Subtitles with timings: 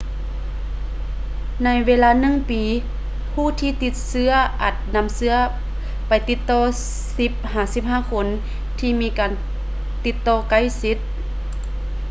[1.63, 2.63] ໃນເວລາໜຶ່ງປີ
[3.33, 5.35] ຜູ້ທີ່ຕິດເຊຶ້ອອາດນຳເຊື້ອ
[6.07, 6.63] ໄປຕິດຕໍ່
[7.65, 8.25] 10-15 ຄົນ
[8.79, 9.31] ທີ່ມີການ
[10.05, 10.97] ຕິດຕໍ່ໃກ້ຊິດ